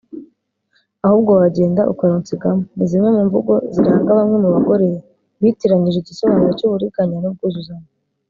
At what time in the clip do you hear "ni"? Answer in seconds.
2.75-2.85